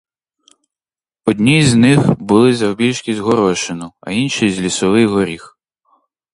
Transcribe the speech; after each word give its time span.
Одні 1.25 1.63
з 1.63 1.75
них 1.75 2.19
були 2.19 2.53
завбільшки 2.55 3.15
з 3.15 3.19
горошину, 3.19 3.93
а 4.01 4.11
інші— 4.11 4.49
з 4.51 4.59
лісовий 4.59 5.05
горіх. 5.05 5.57